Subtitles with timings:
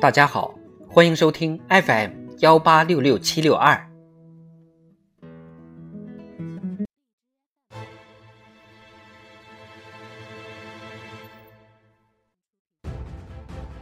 [0.00, 0.54] 大家好，
[0.88, 3.76] 欢迎收听 FM 幺八六六七六二。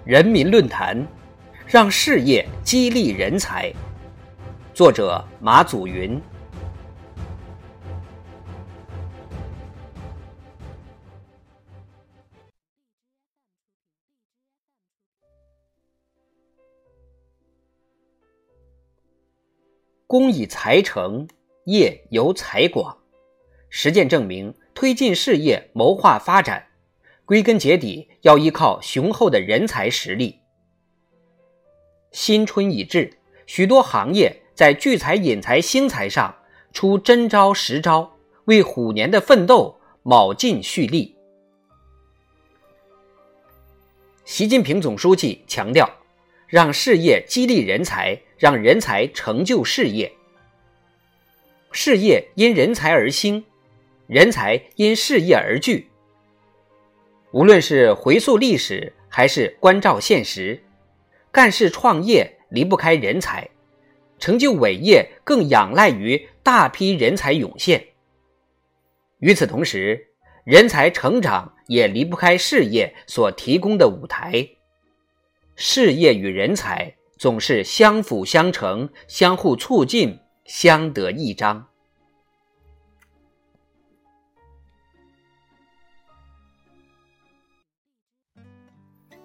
[0.07, 1.07] 人民论坛，
[1.67, 3.71] 让事业激励人才。
[4.73, 6.19] 作者马祖云。
[20.07, 21.27] 工以才成，
[21.65, 22.99] 业由才广。
[23.69, 26.69] 实践证明，推进事业谋划发展，
[27.25, 30.41] 归根结底要依靠雄厚的人才实力。
[32.13, 36.35] 新春已至，许多行业在聚财、引才、兴财上
[36.73, 41.17] 出真招实招，为虎年的奋斗卯劲蓄力。
[44.25, 45.89] 习近平总书记强调，
[46.47, 48.21] 让事业激励人才。
[48.39, 50.13] 让人才成就事业，
[51.73, 53.43] 事业因人才而兴，
[54.07, 55.89] 人才因事业而聚。
[57.33, 60.63] 无论是回溯历史，还是关照现实，
[61.33, 63.49] 干事创业离不开人才，
[64.19, 67.83] 成就伟业更仰赖于大批人才涌现。
[69.21, 70.09] 与此同时，
[70.45, 74.47] 人才成长也离不开事业所提供的舞台。
[75.57, 76.95] 事业与人才。
[77.19, 81.67] 总是相辅相成、相互促进、相得益彰。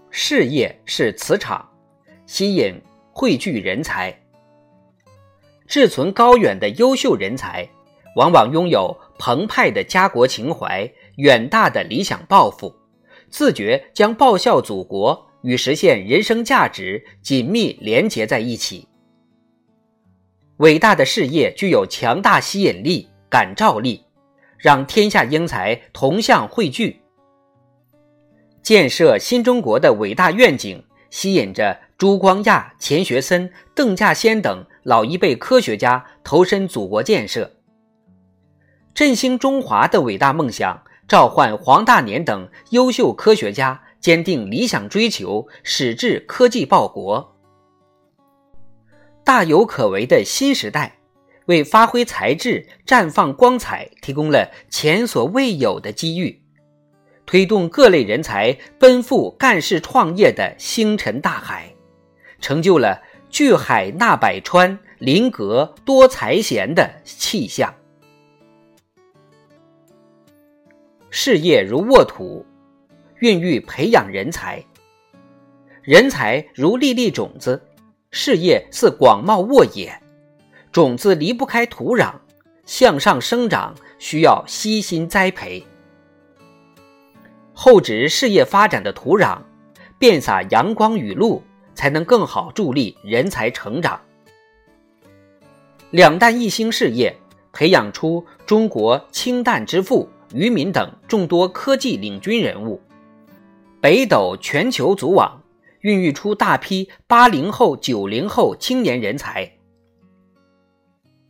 [0.10, 1.70] 事业是磁场，
[2.26, 4.18] 吸引汇聚人才。
[5.68, 7.68] 志存高远的优秀人才，
[8.16, 12.74] 往往拥有澎湃的家国情怀、远大的理想抱负，
[13.30, 15.31] 自觉将报效祖国。
[15.42, 18.88] 与实现人生价值紧密连结在一起。
[20.58, 24.04] 伟大的事业具有强大吸引力、感召力，
[24.58, 27.02] 让天下英才同向汇聚。
[28.62, 37.52] 建设新中国的伟大愿景，吸引着朱光亚、钱学森、邓稼先等老一辈科学家投身祖国建设。
[38.94, 43.82] 振兴中华的伟大梦想，召唤黄大年等优秀科学家。
[44.02, 47.38] 坚定理想追求，矢志科技报国，
[49.24, 50.98] 大有可为的新时代，
[51.46, 56.42] 为发挥才智、绽放光彩提供了前所未有的机遇，
[57.28, 61.72] 推动各类人才奔赴干事创业的星辰大海，
[62.40, 67.72] 成就了聚海纳百川、林阁多才贤的气象。
[71.12, 72.44] 事业如沃土。
[73.22, 74.66] 孕育培养人才，
[75.84, 77.62] 人才如粒粒种子，
[78.10, 79.94] 事业似广袤沃野，
[80.72, 82.16] 种子离不开土壤，
[82.66, 85.64] 向上生长需要悉心栽培。
[87.54, 89.38] 厚植事业发展的土壤，
[90.00, 91.44] 遍洒阳光雨露，
[91.76, 94.02] 才能更好助力人才成长。
[95.92, 97.16] 两弹一星事业
[97.54, 102.82] 培养出中国氢弹之父于敏等众多科技领军人物。
[103.82, 105.42] 北斗全球组网
[105.80, 109.54] 孕育出大批八零后、九零后青年人才，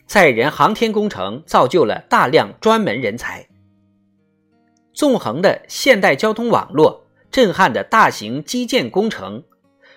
[0.05, 3.47] 载人航天工程造就了大量专门人才。
[4.93, 9.45] 纵横的现代交通网络，震撼的大型基建工程，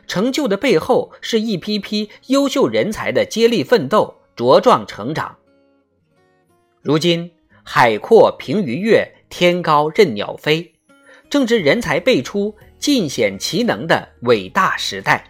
[0.07, 5.37] 成就的背后是一批批优秀人才的接力奋斗、茁壮成长。
[6.83, 7.33] 如今，
[7.65, 10.74] 海阔凭鱼跃，天高任鸟飞。
[11.35, 15.29] 正值人才辈出、尽显其能的伟大时代。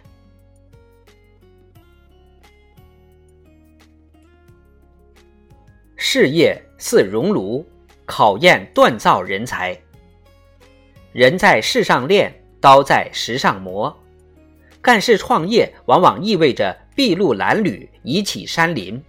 [5.95, 7.67] 事业似熔炉，
[8.05, 9.75] 考验锻造人才。
[11.11, 13.91] 人在世上练，刀在石上磨。
[14.83, 19.03] 干事创业往往意味着筚路蓝缕、移起山林，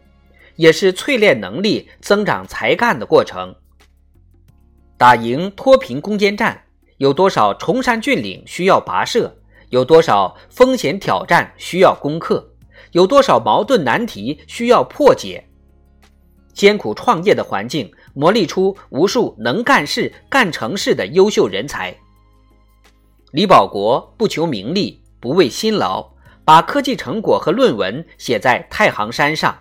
[0.55, 3.55] 也是淬炼能力、增长才干的过程。
[4.97, 6.63] 打赢脱贫攻坚战。
[6.99, 9.37] 有多少崇山峻岭需要跋涉？
[9.69, 12.53] 有多少风险挑战需要攻克？
[12.93, 15.47] 有多少矛盾难题需要破解？
[16.55, 21.95] 艰苦创业的环境磨砺出无数能干事、干成事的优秀人才。
[23.33, 26.13] 李保国不求名利，不畏辛劳，
[26.47, 29.55] 把科技成果和论文写在太行山上。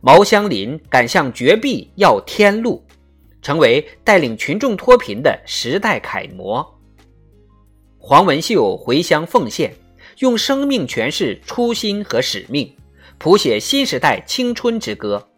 [0.00, 2.84] 毛相林敢向绝壁要天路。
[3.42, 6.78] 成为带领群众脱贫的时代楷模。
[7.98, 9.74] 黄文秀回乡奉献，
[10.18, 12.74] 用生命诠释初心和使命，
[13.18, 15.28] 谱写新时代青春之歌。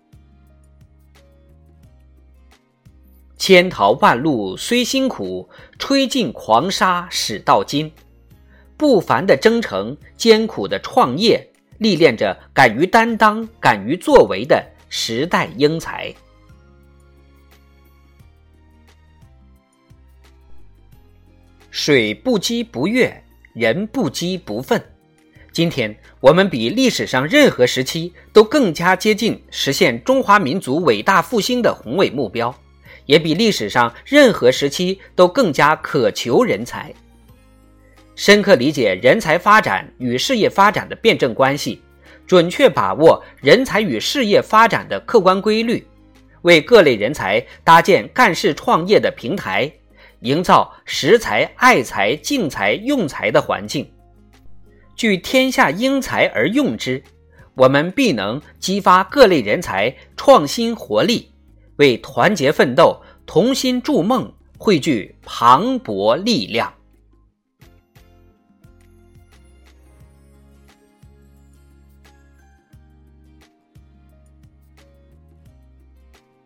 [3.36, 7.90] 千淘万漉虽辛苦，吹尽狂沙始到金。
[8.76, 11.44] 不凡的征程，艰苦的创业，
[11.78, 16.14] 历练着敢于担当、敢于作为的时代英才。
[21.72, 23.10] 水不积不跃，
[23.54, 24.78] 人不积不愤。
[25.52, 32.54] 今天，我们比历史上任何时期都更加接近实现中华民族伟大复兴的宏伟目标。
[33.06, 36.92] 也比历史上任何时期都更加渴求人才，
[38.14, 41.80] 深刻理解人才发展与事业发展的辩证关系，
[42.26, 45.84] 准确把握人才与事业发展的客观规律，
[46.42, 49.72] 为各类人才搭建干事创业的平台，
[50.22, 53.88] 营造识才、爱才、敬才、用才的环境。
[54.96, 57.02] 聚天下英才而用之，
[57.54, 61.30] 我们必能激发各类人才创新活力。
[61.76, 66.72] 为团结奋斗、同心筑梦汇聚磅礴力量。